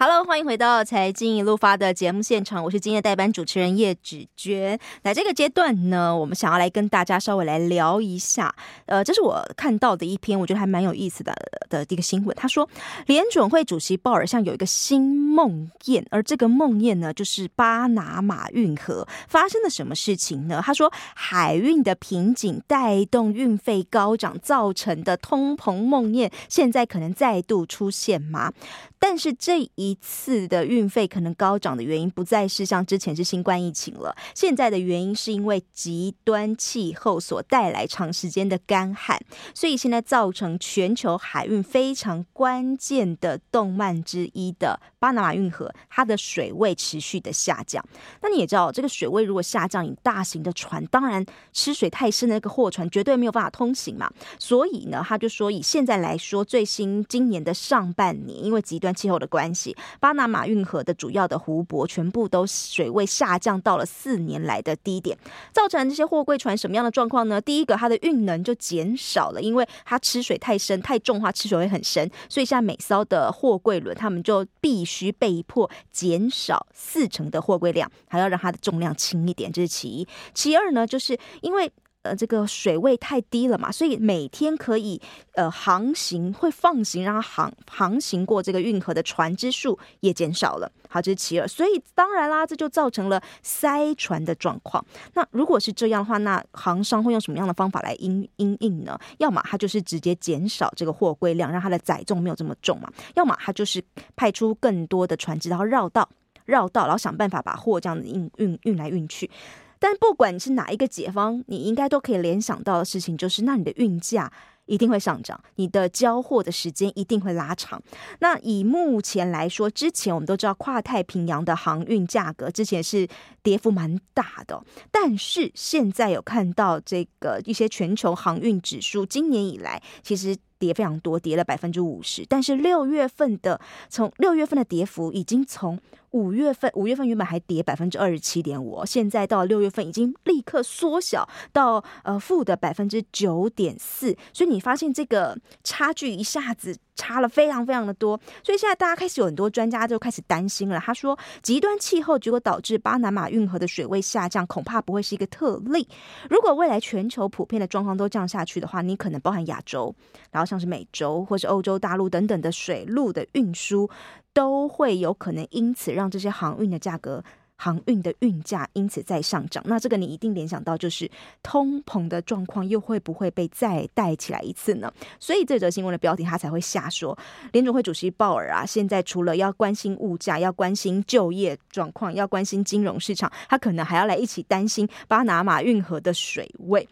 [0.00, 4.78] Hello，欢迎回到财经一路发的节目现场，我是今天的代班主持人叶芷娟。
[5.02, 8.54] 在这个阶段呢，我们想要来跟大家稍微来聊一下，
[8.86, 11.34] 呃，这是我看到的一篇，我觉得还蛮有意思的
[11.68, 12.32] 的一个新闻。
[12.36, 12.68] 他说，
[13.06, 15.02] 联准会主席鲍尔像有一个新
[15.34, 20.62] 梦魇，而这个梦魇呢，就是巴拿马运河发生了什么事情呢？
[20.64, 28.52] 他说，海运的瓶颈带动运费高涨造成的通膨梦魇，现在可能再度出现吗？
[29.00, 39.20] 但是这一一次的运费可能高涨的原因，不再是像之前是新冠疫情了，现在的原因是因为极端气候所带来长时间的干旱，
[39.54, 47.84] 所以现在造成全球海运非常关键的动脉之一的巴拿马运河，它的水位持续的下降。
[48.22, 54.10] 那你也知道，这个水位如果下降，以大型的船，当然吃水太深的那个货船绝对没有办法通行嘛。
[54.38, 65.16] 所以呢，他就说以现在来说，最新今年的上半年，因为极端气候的关系，巴拿马运河的主要的湖泊全部都水位下降到了四年来的低点，
[65.52, 67.40] 造成这些货柜船什么样的状况呢？
[67.40, 80.08] 第一个，它的运能就减少了，因为它吃水太深太重的话，吃水会很深，所以现在每艘的货柜轮他们就必须被迫减少四成的货柜量，还要让它的重量轻一点，这是其一。
[80.34, 81.70] 其二呢，就是因为。
[82.08, 85.00] 呃，这个水位太低了嘛，所以每天可以
[85.34, 90.70] 呃航行会放行，让它航航行过这个运河的船只数也减少了。
[90.88, 91.46] 好，这是其二。
[91.46, 94.82] 所以当然啦，这就造成了塞船的状况。
[95.12, 98.98] 那如果是这样的话，那航商会用什么样的方法来应应应呢？
[99.18, 103.84] 要么它就是直接减少这个货柜量，让它的载重没有这么重嘛；要么它就是
[104.16, 106.08] 派出更多的船只，然后绕道
[106.46, 109.30] 绕道，然后想办法把货这样子运运运来运去。
[109.78, 114.32] 但不管你是哪一个解方，你应该都可以联想到的事情就是，那你的运价
[114.66, 117.82] 一定会上涨，你的交货的时间一定会拉长。
[118.20, 123.08] 那以目前来说，之前我们都知道跨太平洋的航运价格之前是
[123.42, 132.24] 跌幅蛮大的，但是现在有看到这个一些全球航运指数，今年以来其实跌非常多，跌了百分之五十。
[132.28, 135.78] 但是六月份的从六月份的跌幅已经从
[136.10, 150.80] 五月份，五月份原本还跌百分之二十七点五，现在到六月份已经立刻缩小到呃负的百分之九点四，所以你发现这个差距一下子差了非常非常的多，所以现在大家开始有很多专家就开始担心了。
[150.80, 155.86] 他说，极端气候结果导致巴拿马运河的水位下降，恐怕不会是一个特例。
[156.30, 159.94] 如果未来全球普遍的状况都降下去的话，你可能包含亚洲，
[160.30, 163.88] 然后像是美洲或是欧洲大陆等等的水路的运输。
[164.34, 167.24] 都会有可能因此让这些航运的价格、
[167.56, 169.60] 航运的运价因此再上涨。
[169.66, 171.10] 那这个你一定联想到，就是
[171.42, 174.92] 通膨的状况又会不会被再带起来一次呢？
[175.18, 177.18] 所以这则新闻的标题他才会下说，
[177.50, 186.88] 联准会主席鲍尔啊，现在除了要关心物价、要关心就业状况、要关心金融市场，他可能还要来一起担心巴拿马运河的水位。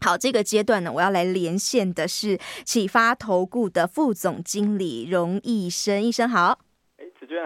[0.00, 6.60] 好，这个阶段呢，我要来连线的是启发投顾的副总经理荣义生，医生好。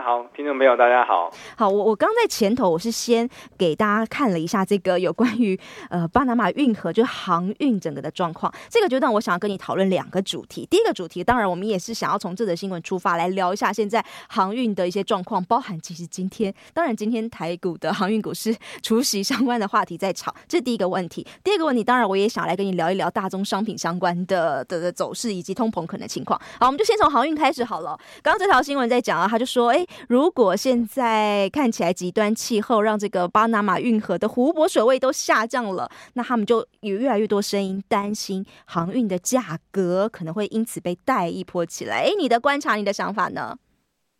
[0.00, 1.32] 好，听众朋友大家好。
[1.56, 5.58] 好，我我刚在前头，我是先给大家看了一下这个有关于
[5.90, 8.52] 呃巴拿马运河就是航运整个的状况。
[8.68, 10.66] 这个阶段我想要跟你讨论两个主题。
[10.70, 21.26] 第一个主题，当然我们也是想要从这则新闻出发来聊一下现在航运的一些状况，包含其实今天，当然今天台股的航运股是除息相关的话题在炒，这是第一个问题。
[21.42, 26.40] 第二个问题，当然我也想来跟你聊一聊大宗商品相关的的的走势以及通膨可能情况。
[26.60, 27.98] 好，我们就先从航运开始好了。
[28.22, 29.72] 刚刚这条新闻在讲啊，他就说。
[29.72, 42.04] 哎，如果现在看起来极端气候让这个巴拿马运河的湖泊水位都下降了，那他们就有越来越多声音担心航运的价格可能会因此被带一波起来。
[42.04, 43.56] 哎，你的观察，你的想法呢？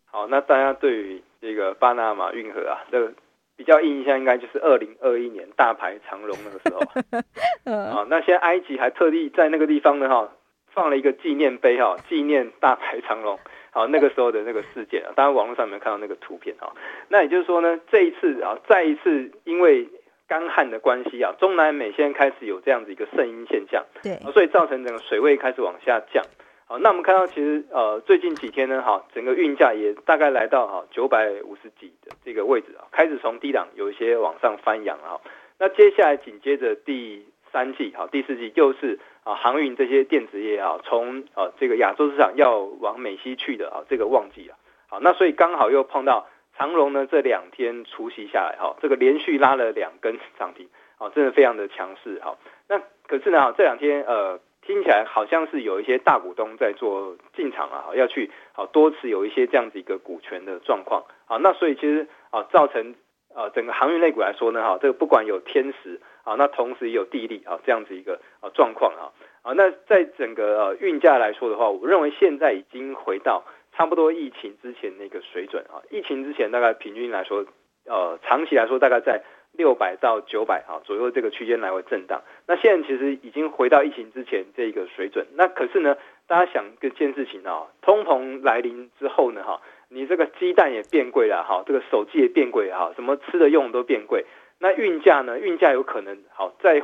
[0.05, 3.11] 好，那大家对于这个巴拿马运河啊，这个
[3.55, 8.05] 比较印象应该就是二零二一年大排长龙那个时候 啊。
[8.09, 10.29] 那现在埃及还特地在那个地方呢，哈，
[10.71, 13.39] 放了一个纪念碑，哈，纪念大排长龙。
[13.73, 16.69] 好，那个时候的那个事件啊，当然网络上面看到那个图片啊，
[17.09, 19.89] 那也就是说呢，这一次啊，再一次因为
[20.27, 26.23] 干旱的关系啊，中南美现在开始有这样子一个圣阴现象，对，所以造成整个水位开始往下降。
[26.67, 35.19] 好，那我们看到其实呃最近几天呢，哈，整个运价也大概来到哈九百五十几的这个位置啊，开始从低档有一些往上翻扬啊。
[35.57, 38.99] 那接下来紧接着第三季好，第四季又是。
[39.23, 44.57] 啊，航运这些电子业啊，从啊这个亚洲市场要往美西去的啊，这个旺季啊，
[44.89, 46.27] 好，那所以刚好又碰到
[46.57, 50.67] 长荣呢这两天除夕下来，哈，这个连续拉了两根涨停，
[50.97, 52.37] 啊，真的非常的强势，好，
[52.67, 62.95] 那可是呢，这两天呃听起来好像是有一些大股东在做进场啊，要去好多持有一些这样子一个股权的状况，好，那所以其实啊造成
[63.33, 69.11] 呃整个航运类股来说呢，哈，这个不管有天时啊，那同时也有地利啊，这样子一个啊状况啊。
[69.43, 73.43] 啊，那在整个呃运价来说的话，我认为现在已经回到
[73.75, 75.83] 差不多疫情之前那个水准啊。
[75.91, 77.45] 疫情之前大概平均来说，
[77.85, 79.21] 呃，长期来说大概在
[79.51, 82.21] 六百到九百啊左右这个区间来回震荡。
[82.47, 85.27] 那现在其实已经回到疫情之前这个水准。
[85.33, 89.59] 那可是呢，大家想一件事情啊，通膨来临之后呢，哈，
[89.89, 94.25] 你这个鸡蛋也变贵了哈，这个手机也变贵哈，什么吃的用的都变贵。
[94.63, 95.37] 那运价呢？
[95.37, 96.81] 运价有可能好在。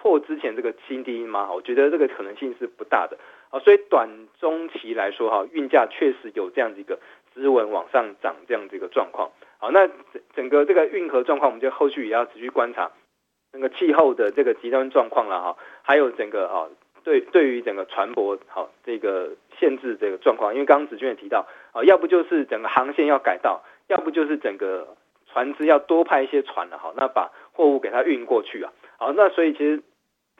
[0.00, 1.50] 破之前这个新低吗？
[1.52, 3.18] 我觉得这个可能性是不大的
[3.50, 4.08] 啊，所以短
[4.38, 7.00] 中期来说哈，运价确实有这样子一个
[7.34, 9.32] 支稳往上涨这样子一个状况。
[9.58, 12.92] 好，那整整个这个运河状况，我们就后续也要持续观察
[13.52, 16.68] 那个气候的这个极端状况了哈，还有整个啊
[17.02, 24.96] 对对于整个船舶好这个限制这个状况，因为刚刚子骏也提到啊，要不就是整个航线要改道，要不就是整个
[25.38, 28.72] 船只要多派一些船了哈，那把货物给它运过去啊。
[28.96, 29.82] 好，那所以其实。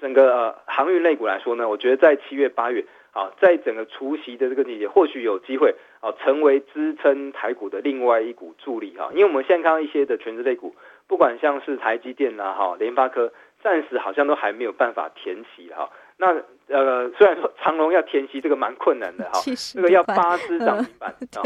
[0.01, 9.11] 整个呃航运类股来说呢，我觉得在七月八月啊，在整个除夕的这个季节，或许有机会啊，成为支撑台股的另外一股助力哈。
[9.13, 10.77] 因为我们现在看到一些的全职类股，
[11.09, 15.91] 不管像是台积电呐哈、联发科，暂时好像都还没有办法填息哈。
[16.17, 16.29] 那
[16.69, 19.41] 呃，虽然说长隆要填息这个蛮困难的哈，
[19.75, 21.43] 这个要八支涨停板 啊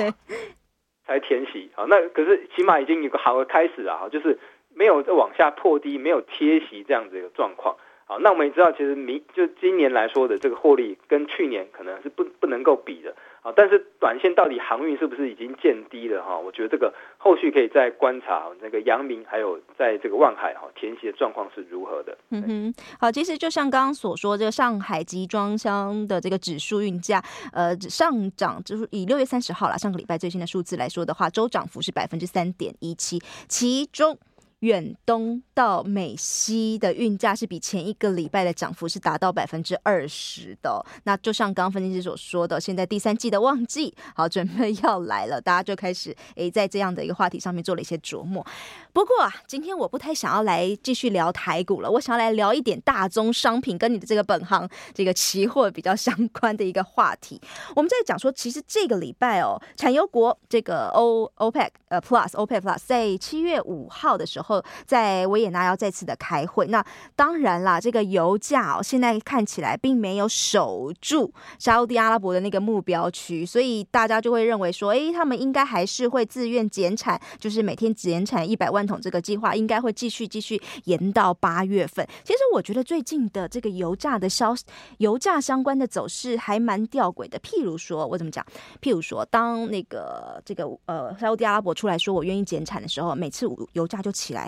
[1.07, 4.39] 才填息啊，那可是起码已经有个好的开始了哈，就是
[4.75, 7.77] 没有再往下破低，没有贴息这样子一个状况。
[8.05, 13.53] 好，那我们也知道，其实明就今年来说的这个获利跟去年可能是不不能够比的啊。
[13.55, 16.39] 但是短线到底航运是不是已经见低了哈？
[16.39, 22.17] 我觉得这个后续可以再观察那个阳明还有在这个望海哈填息的状况是如何的。
[22.31, 27.23] 嗯哼，好，其实就像刚刚所说，这个上海集装箱的这个指数运价
[27.53, 34.19] 呃上涨，就是以六月三十号啦，上个礼拜最新的数字来说的话，周涨幅是百分之三点一七，其中。
[34.62, 40.85] 远东到美西的运价是比前一个礼拜的涨幅是达到百分之二十的。
[41.03, 48.47] 那就像刚刚分析师所说的，现在第三季的旺季好准备要来了，大家就开始诶在这样的一个话题上面做了一些琢磨。
[48.93, 57.41] 不过啊，今天我不太想要来继续聊台股了，我想要来聊一点大宗商品跟你的这个本行这个期货比较相关的一个话题。
[57.75, 64.52] 我们在讲说，其实这个礼拜哦，产油国这个 O OPEC 呃 Plus OPEC Plus 在七月五号的时候。
[64.85, 66.85] 在维也纳要再次的开会，那
[67.15, 82.07] 当然啦，这个油价哦，现在看起来并没有守住沙乌地阿拉伯的那个目标区，所以大家就会认为说，诶，他们应该还是会自愿减产，就是每天减产一百万桶这个计划，应该会继续继续延到八月份。
[82.25, 84.55] 其实我觉得最近的这个油价的消
[84.99, 87.39] 油价相关的走势还蛮吊诡的。
[87.41, 88.45] 譬如说，我怎么讲？
[88.81, 94.42] 譬如说，当那个这个呃沙乌地阿拉伯出来说我愿意减产的时候，每次油价就起来。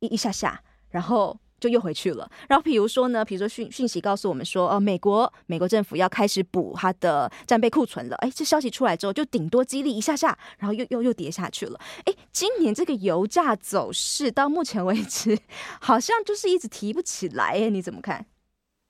[0.00, 0.60] 一一下下，
[0.90, 2.30] 然后就又回去了。
[2.48, 8.14] 然后比如说呢，比如说讯讯息告诉我们说，哦，美国美国政府要开始补它的战备库存了。
[8.16, 11.80] 哎，这消息出来之后，就顶多激励一下下，然后又又又跌下去了。
[12.04, 15.36] 哎，今年这个油价走势到目前为止，
[15.82, 17.54] 好像就是一直提不起来。
[17.54, 18.24] 哎，你怎么看？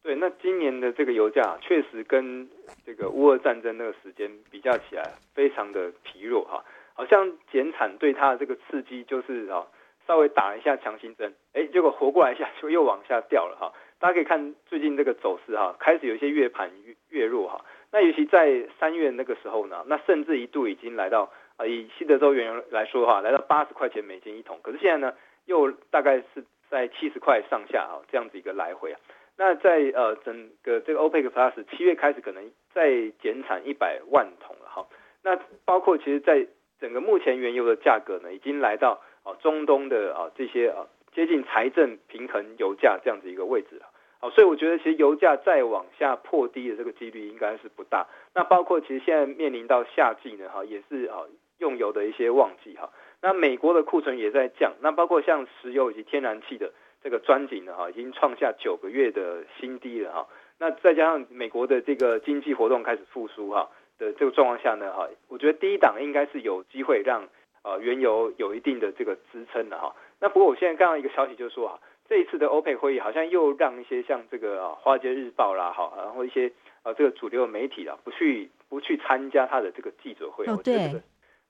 [0.02, 2.47] 对，那今年的这个油价确实跟
[2.85, 6.62] 这个乌俄战争那个时间比较起来，非常的疲弱哈。
[6.92, 9.64] 好像减产对它的这个刺激就是啊。
[10.09, 13.71] 稍微打一下强心针，哎，结果活过来一下 就又往下掉了哈。
[14.00, 17.62] 大家可以看最近这个走势哈，开始有一些月盘越越弱哈。
[17.93, 24.59] 那尤其在三月那个时候呢，那甚至一度已经来到啊，以西德州原油来说的话，来到八十块钱美金一桶。
[24.62, 28.99] 可是现在呢，又大概是在七十块上下啊，这样子一个来回啊。
[29.37, 34.87] 那在呃整个这个 OPEC Plus 七月开始可能再减产一百万桶了哈。
[35.23, 36.47] 那包括其实在
[36.81, 39.03] 整个目前原油的价格呢，已经来到。
[39.40, 43.88] 中东的啊这些啊接近财政平衡油价这样子一个位置啊，
[44.20, 48.06] 好，所以我觉得其实油价再往下破低的这个几率应该是不大。
[48.35, 51.25] 那包括其实现在面临到夏季呢，哈，也是啊
[51.58, 52.90] 用油的一些旺季哈。
[53.20, 60.28] 那美国的库存也在降，那包括像石油以及天然气的这个钻井呢，哈，已经创下九个月的新低了哈。
[60.58, 63.68] 那再加上美国的这个经济活动开始复苏哈
[63.99, 67.28] 的这个状况下呢，哈，我觉得第一档应该是有机会让。
[67.62, 69.95] 呃，原油有一定的这个支撑的哈。
[70.21, 76.50] 那不过我现在看到一个消息，就是说啊，这一次的欧佩会议好像又让一些像这个啊《华尔街日报》啦，哈，然后一些
[76.83, 80.45] 呃这个主流媒体啦，不去不去参加他的这个记者会。
[80.47, 80.91] 哦，对，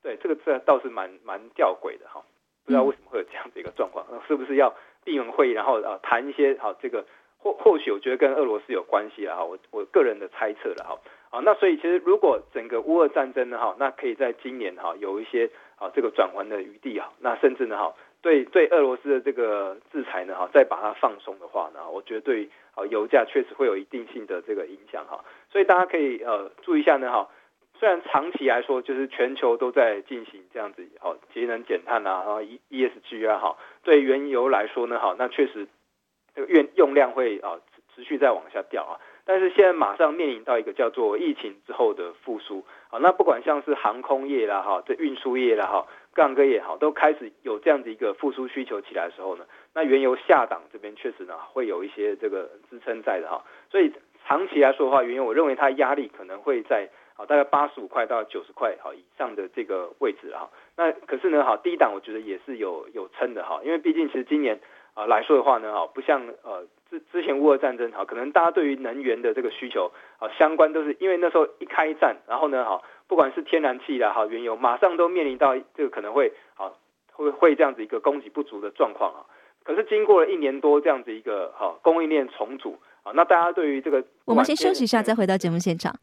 [0.02, 2.22] 对，这个这倒是蛮蛮吊诡的哈，
[2.64, 4.74] 不知道为什么会有这样的一个状况，是不是要
[5.04, 7.04] 闭门会议，然后啊谈一些好这个
[7.38, 10.98] 或或许我觉得跟俄罗斯有关系了哈，我我个人的猜测了哈，
[11.30, 27.28] 啊那所以其实如果整个乌俄战争呢哈，那可以在今年哈有一些啊这个转圜的余地啊，那甚至呢哈对对俄罗斯的这个制裁呢哈再把它放松的话呢，我觉得对啊油价确实会有一定性的这个影响哈，所以大家可以呃注意一下呢哈。
[27.80, 35.68] 虽然长期来说，就是全球都在进行这样子好节能减碳啊，然后 E S G 啊，好，对原油来说呢，哈，那确实
[36.34, 37.56] 这个用用量会啊
[37.94, 38.98] 持续在往下掉啊。
[39.28, 49.44] 但是现在马上面临到一个叫做疫情之后的复苏啊，那不管像是航空业啦，哈，这运输业啦，哈，各行各业好，都开始有这样子一个复苏需求起来的时候呢，
[49.74, 53.44] 那原油下档这边确实呢会有一些这个支撑在的哈。
[53.70, 53.92] 所以
[54.26, 56.88] 长期来说的话，原油我认为它压力可能会在。
[57.18, 64.56] 好，大概八十五块到九十块好以上的这个位置哈，那可是呢，好低档我觉得也是有有撑的哈，因为毕竟其实今年
[64.98, 76.72] 啊来说的话呢，哈不像呃之之前乌俄战争哈，可能大家对于能源的这个需求啊相关都是因为那时候一开战，然后呢，哈不管是天然气啦哈原油，马上都面临到这个可能会啊
[77.12, 79.22] 会会这样子一个供给不足的状况啊。
[79.62, 85.94] 可是经过了一年多这样子一个哈供应链重组啊，那大家对于这个我们先休息一下，再回到节目现场。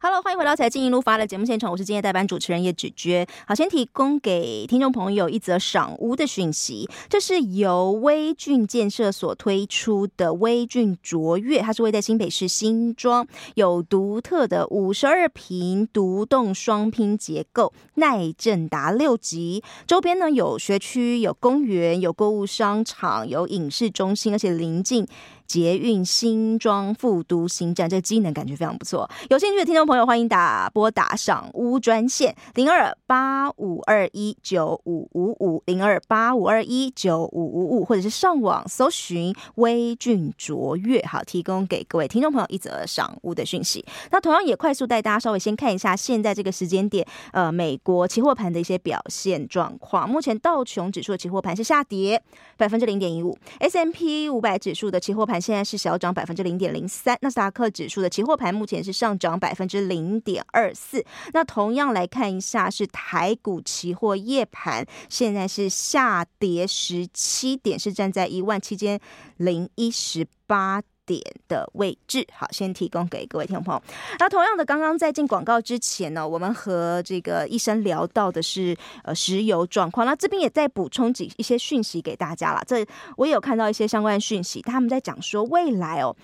[0.00, 3.26] Hello，欢迎回到财经一路发的节目现场，我是今天代班主持人叶芷娟。
[3.48, 13.26] 好，先提供给听众朋友一则赏屋的讯息，这是由威俊建设所推出的威俊卓越，它是位在新北市新庄，
[13.56, 25.04] 有独特的五十二坪独栋双拼结构，耐震达六级，周边呢有学区、有公园、有购物商场、有影视中心，而且临近。
[25.48, 29.08] 捷运新庄复都新站，这个机能感觉非常不错。
[29.30, 43.82] 有兴趣的听众朋友，欢迎打拨打赏屋专线零二八五二一九五五五零二八五二一九五五五，或者是上网搜寻威俊卓越，好，提供给各位听众朋友一则赏屋的讯息。
[44.10, 50.06] 那同样也快速带大家稍微先看一下现在这个时间点，呃，美国期货盘的一些表现状况。
[50.06, 52.22] 目前道琼指数的期货盘是下跌
[52.58, 55.37] 百分之零点一五，S M P 五百指数的期货盘。
[55.40, 61.04] 现在是小涨百分之零点零三，纳斯达克指数的期货盘目前是上涨百分之零点二四。
[61.32, 68.98] 那同样来看一下，是台股期货夜盘，现在是下跌十七点，是站在一万七千
[69.36, 73.82] 零一十八点的位置，好，先提供给各位听众朋友。
[74.18, 82.62] 那同样的，刚刚在进广告之前呢，我们和这个医生聊到的是呃石油状况，那这边也在补充几一些讯息给大家了。
[82.66, 82.86] 这
[83.16, 86.14] 我也有看到一些相关讯息，他们在讲说未来哦。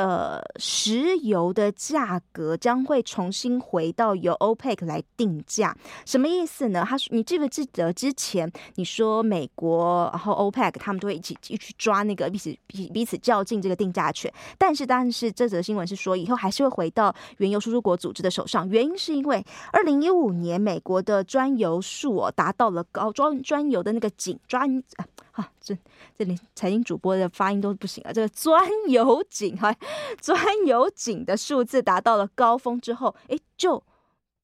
[0.00, 5.76] 呃，石油的价格将会重新回到由 OPEC 来定价，
[6.06, 6.86] 什么意思呢？
[6.88, 24.82] 他说，你记不记得之前你说美国然后 OPEC 他们都会一起一起抓那个彼此彼彼此较劲这个定价权，但是但是这则新闻是说以后还是会回到原油输出国组织的手上，原因是因为二零一五年美国的专油数哦达到了高专专油的那个井专。
[25.32, 25.76] 啊这
[26.16, 28.12] 这里财经主播的发音都不行啊！
[28.12, 29.74] 这个钻油井哈，
[30.20, 33.82] 钻油井的数字达到了高峰之后，哎，就。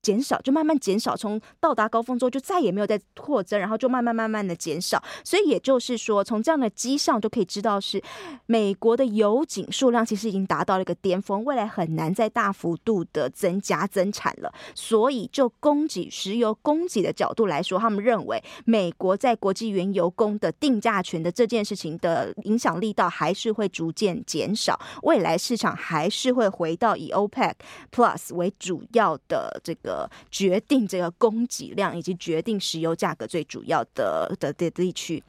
[0.07, 5.03] 减少就慢慢减少，从到达高峰之后就再也没有再扩增，然后就慢慢慢慢的减少。
[5.25, 8.01] 所以也就是说，从这样的迹象就可以知道，是
[8.47, 14.55] 美国的油井数量其实已经达到了一个巅峰，未来很难再大幅度的增加增产了。
[14.77, 27.55] 所以就供给石油供给的角度来说，他们认为美国在国际原油供的定价权的这件事情的影响力道还是会逐渐减少，未来市场还是会回到以 OPEC
[27.91, 29.96] Plus 为主要的这个。
[30.31, 35.23] 决定这个供给量以及决定石油价格最主要的的的地区。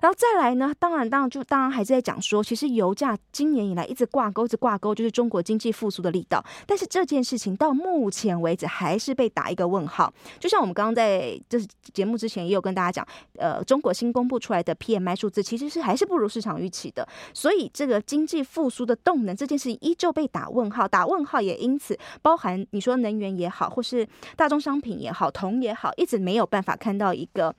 [0.00, 6.42] 然后再来呢，当然，当然就当然还是在讲说，其实油价今年以来一直挂钩，一直挂钩，就是中国经济复苏的力道。
[6.66, 10.12] 但是这件事情到目前为止还是被打一个问号。
[10.38, 11.58] 就像我们刚刚在这
[11.92, 17.06] 节目之前也有跟大家讲，呃，中国新公布出来的 PMI 数字其实是还是不如市场预期的。
[17.34, 27.54] 所以这个经济复苏的动能这件事情依旧被打问号，打问号也因此包含你说能源也好，或是大宗商品也好，铜也好，一直没有办法看到一个。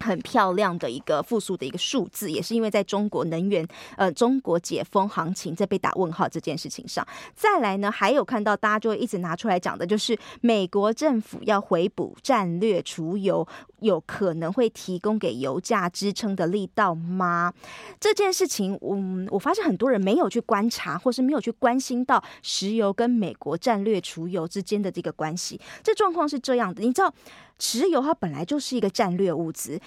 [0.00, 3.66] 很漂亮的一个复苏的一个数字，也是因为在中国能源
[3.96, 13.46] 呃中国解封行情在被打问号这件事情上，再来呢，还有看到大家就会一直拿出来讲的，就是美国政府要回补战略储油，
[13.80, 17.52] 有可能会提供给油价支撑的力道吗？
[18.00, 25.60] 这件事情，嗯，我发现很多人没有去观察，或是没有去关心到石油跟美国战略储油之间的这个关系。
[25.82, 27.12] 这状况是这样的，你知道。
[27.60, 29.78] 石油它本来就是一个战略物资，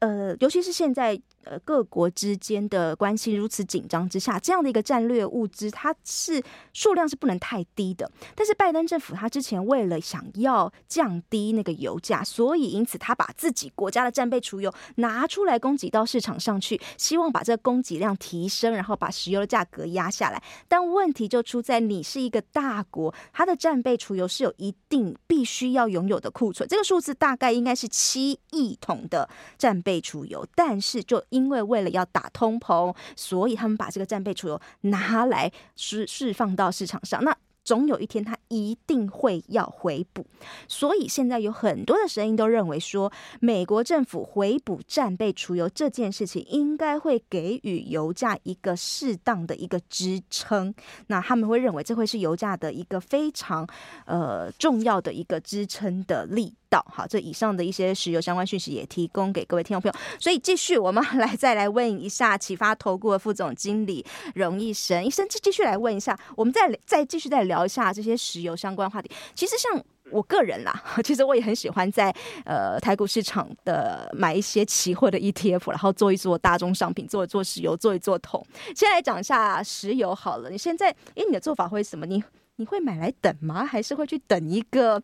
[0.00, 1.20] 呃，尤其是现在。
[1.48, 6.42] 呃，各国之间的关系如此紧张之下，这样的一个战略物资，它是
[6.74, 8.10] 数量是不能太低的。
[8.34, 20.42] 但是拜登政府他之前为了想要降低那个油价，所以因此他把自己国家的战备储油拿出来供给到市场上去，希望把这个供给量提升，然后把石油的价格压下来。
[20.68, 37.22] 但问题就出在你是一个大国，它的战备储油是有一定必须要拥有的库存，这个数字大概应该是七亿桶的战备储油，但是就因为为了要打通膨，所以他们把这个战备储油拿来释释放到市场上。
[37.22, 40.26] 那总有一天，它一定会要回补。
[40.66, 50.74] 所以现在有很多的声音都认为说，美国政府回补战备储油这件事情，应该会给予油价一个适当的一个支撑。
[51.08, 53.68] 那他们会认为这会是油价的一个非常
[54.06, 56.54] 呃重要的一个支撑的力。
[56.70, 60.18] 到好，这以上的一些石油相关讯息也提供给各位听众朋友。
[60.20, 69.10] 所以继续，我们 来再来问一下启发投顾的副总经理荣义生医生，继继续来问一下，我们再再继续再聊一下这些石油相关话题。
[69.34, 78.44] 其实像我个人啦， 其实我也很喜欢在呃台股市场的买一些期货的 ETF，然后做一做大宗商品，做一做石油，做一做铜。
[78.74, 82.06] 先来讲一下石油好了，你现在因为你的做法会什么？
[82.06, 82.22] 你
[82.60, 83.64] 你会买来等吗？
[83.64, 85.00] 还是会去等一个，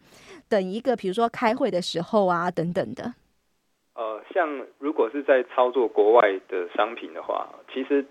[0.48, 3.14] 等一个，比如说开会的时候啊，等等的。
[3.94, 8.04] 呃，像如果是在操作国外的商品的话，其实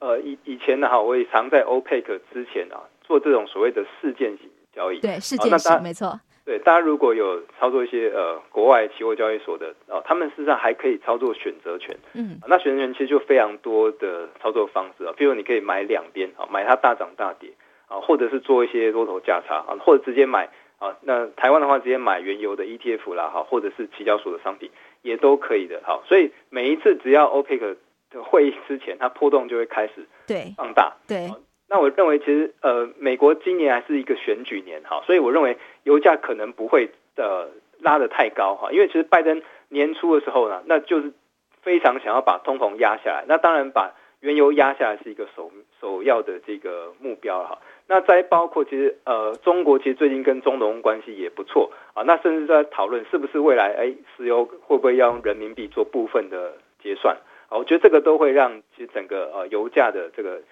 [0.00, 4.98] 呃以以前呢哈，我也常在 OPEC 之前啊做这种所谓的事件型交易。
[4.98, 6.18] 对，事件型、呃、没错。
[6.44, 11.96] 对，大家如果有操作一些呃国外期货交易所的哦、呃，他们事实上还可以操作选择权。
[12.14, 17.52] 嗯、呃，那选择权其实就非常多的操作方式啊，比如你可以买两边啊，买它大涨大跌。
[17.88, 24.70] 啊，或者是做一些多头价差啊，或者直接买啊，那台湾的话直接买原油的 ETF 啦，哈，或者是期交所的商品
[25.02, 27.76] 也都可以的，好，所以每一次只要 OPEC
[28.10, 30.54] 的会议之前，它波动就会开始对。
[30.56, 31.34] 放大，对，对，
[31.68, 37.48] 那我认为其实呃，美国今年还是一个选举年哈，所以我认为油价可能不会呃
[37.80, 41.12] 拉得太高哈，因为其实拜登年初的时候呢，那就是
[41.62, 45.50] 非常想要把通膨压下来，那当然把原油压下来是一个首
[45.80, 47.58] 首要的这个目标哈。
[47.86, 52.02] 那再包括其实呃，中国其实最近跟中东关系也不错啊。
[52.02, 57.16] 那甚至在讨论是不是未来哎，石油会不会要用人民币做部分的结算
[57.48, 57.56] 啊？
[57.56, 60.42] 我觉得这个都会让其实整个呃油价的这个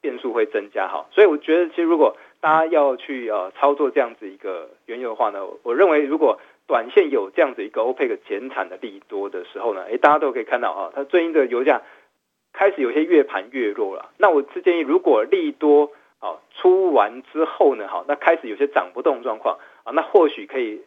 [0.00, 1.06] 变数会增加哈。
[1.10, 11.82] 所以我觉得其实如果大家要去呃操作这样子一个原油的话呢，我认为如果短线有这样子一个 OPEC 减产的利多的时候呢，哎，大家都可以看到啊，它最近的油价
[12.54, 14.12] 开始有些越盘越弱了。
[14.16, 15.90] 那我是建议如果利多。
[16.20, 20.80] 好，出完之后呢，好，那开始有些涨不动状况啊，那或许可以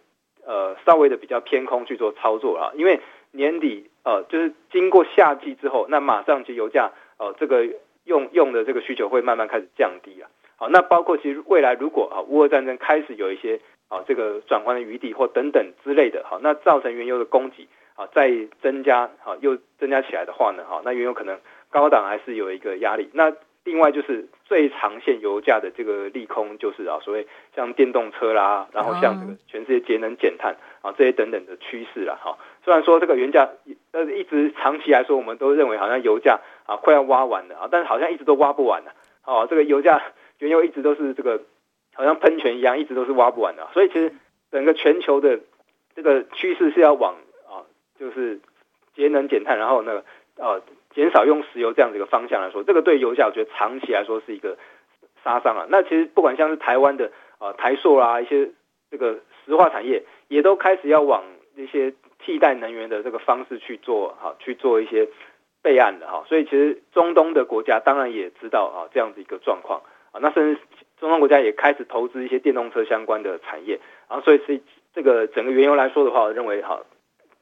[0.44, 3.00] 呃稍微的比较偏空去做操作啊，因为
[3.30, 7.68] 年底呃就是经过夏季之后，那马上其实油价呃这个
[8.06, 21.38] 用用的这个需求会慢慢开始降低了，好，那包括其实未来如果啊乌俄战争开始有一些啊这个转换的余地或等等之类的，好，那造成原油的供给啊再增加好又增加起来的话呢，好，那原油可能
[21.70, 23.34] 高档还是有一个压力，那。
[23.64, 32.18] 另外就是最长线油价的这个利空，就是啊，所谓像电动车啦，然后像这个全世界节能减碳啊这些等等的趋势啦。
[32.24, 32.38] 哈。
[32.64, 33.50] 虽然说这个原价
[33.92, 38.92] 呃一直长期来说，我们都认为好像油价啊快要挖完了啊，但是好像一直都挖不完呢。
[39.26, 40.02] 哦，这个油价
[40.40, 41.42] 原油一直都是这个
[41.94, 43.68] 好像喷泉一样，一直都是挖不完的。
[43.74, 44.14] 所以其实
[44.50, 45.42] 整个全球的
[45.94, 47.68] 这个趋势是要往啊，
[48.00, 48.40] 就是
[48.96, 50.06] 节能减碳，然后那个
[50.42, 50.62] 啊。
[50.98, 54.58] 减少用石油这样的一个方向来说，这个对油价我觉得长期来说是一个
[55.24, 55.68] 杀伤啊。
[55.70, 58.50] 那其实不管像是台湾的啊台塑啊一些
[58.90, 61.24] 这个石化产业，也都开始要往
[61.56, 65.08] 一些替代能源的这个方式去做哈，去做一些
[65.62, 66.24] 备案的哈。
[66.28, 70.18] 所以其实中东的国家当然也知道啊这样子一个状况啊。
[70.20, 70.62] 那甚至
[71.00, 73.80] 中东国家也开始投资一些电动车相关的产业
[74.10, 74.22] 然啊。
[74.26, 74.60] 所以是
[74.96, 76.82] 这个整个原油来说的话，我认为哈。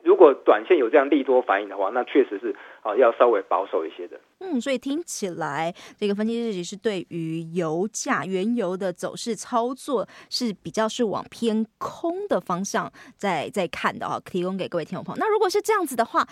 [0.05, 4.17] 如果短线有这样利多反应的话，那确实是啊，要稍微保守一些的。
[4.39, 15.19] 嗯，所以听起来这个分析师是对于油价、原油的走势操作是比较是往偏空的方向在在看的啊，提供给各位听众朋友。
[15.19, 16.23] 那如果是这样子的话，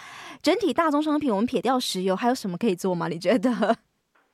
[0.43, 3.07] 整体大宗商品我们撇掉石油，还有什么可以做吗？
[3.07, 3.49] 你觉得？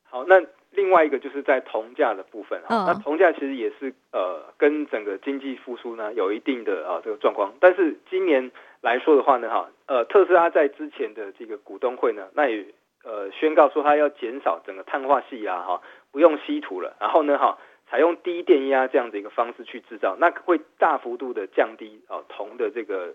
[0.04, 0.36] 好，那。
[0.74, 8.50] 另外一个就是在铜价的部分啊，那铜价其实也是呃跟整个经济复苏呢有一定的啊这个状况，但是今年
[8.82, 12.66] 来说的话呢哈，呃特斯拉在之前的这个股东会呢，那也
[13.04, 17.58] 呃宣告说它要减少整个碳化系啊哈，不用稀土了，然后呢哈
[17.90, 23.14] 采用低电压这样的一个方式去制造，那会大幅度的降低啊铜的这个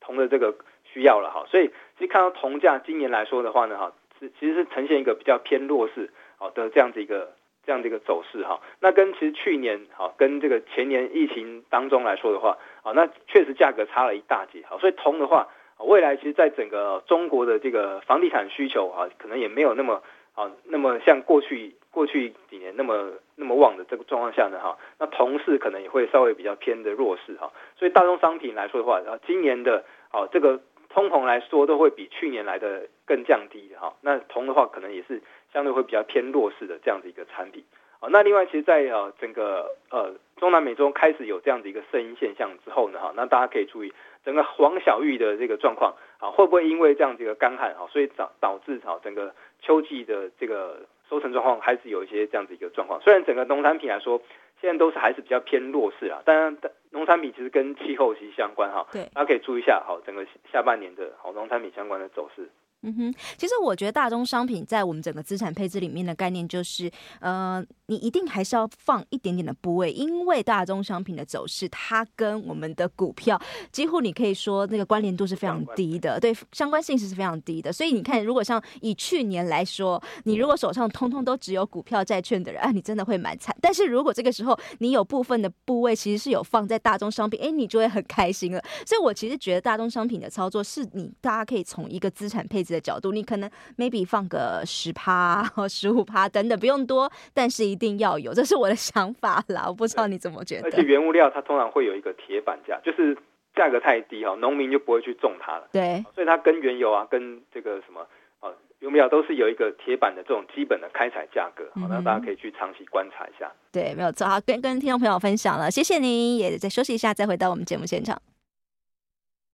[0.00, 7.32] 铜的这个需要了哈，所以其实看到铜价今年来说的话呢哈，是其实是呈现一个比较偏弱势好的这样子一个
[7.68, 8.58] 这样的一个走势哈。
[8.80, 20.02] 那跟其实去年好跟这个前年疫情当中来说的话，好那确实价格差了一大截好，所以铜的话，未来其实在整个中国的这个房地产需求哈，可能也没有那么
[20.32, 27.52] 好，那么像过去过去几年那么那么旺的这个状况下呢哈，那铜市可能也会稍微比较偏的弱势哈。
[27.76, 30.58] 所以大宗商品来说的话，然后今年的好这个。
[30.90, 37.64] 通膨来说都会比去年来的更降低哈，那铜的话可能也是相对会比较偏弱势的这样的一个产品。
[38.00, 43.92] 好，那另外其实，在呃整个呃中南美洲开始有这样的一个声音现象之后呢，哈，那大家可以注意
[44.24, 53.00] 整个黄小玉的这个状况啊，会不会因为这样的一个干旱啊，所以导导致哈整个秋季的这个收成状况还是有一些这样的一个状况。
[53.00, 54.22] 虽然整个农产品来说，
[54.60, 56.56] 现在都是还是比较偏弱势啊，当然
[56.92, 62.48] 农产品其实跟气候息息相关哈，对，大家可以注意一下好整个下半年的好农产品相关的走势。
[62.82, 66.88] 嗯哼，其实我觉得大宗商品在我们整个资产配置里面的概念就是，
[67.18, 73.40] 呃，你一定还是要放一点点的部位，因为大宗商品的走势，它跟我们的股票
[73.72, 77.72] 几乎你可以说那个关联度是非常低的，对，相关性是非常低的。
[77.72, 83.54] 所以你看，如果像以去年来说，你如果手上通通都只有股票、债券的人，啊，你真的会蛮惨。
[83.60, 88.62] 但是如果这个时候你有部分的部位其实是有放在大宗商品，哎，你就会很开心了。
[88.86, 99.64] 所以我其实觉得大宗商品的操作是你大家可以从一个资产配置的角度，你可能 maybe 放个十趴或十五趴等等，不用多，但是一定要有，这是我的想法啦。
[99.66, 100.64] 我不知道你怎么觉得。
[100.64, 103.16] 而且原物料它通常会有一个铁板价，就是
[103.54, 105.68] 价格太低哈，农民就不会去种它了。
[105.72, 108.00] 对，所以它跟原油啊，跟这个什么
[108.40, 111.64] 啊，原物料都是有一个铁板的这种基本的开采价格。
[111.74, 113.50] 好，那大家可以去长期观察一下。
[113.72, 114.26] 对，没有错。
[114.26, 118.20] 好，跟跟听众朋友分享了，谢谢您，也再休息一下，再回到我们节目现场。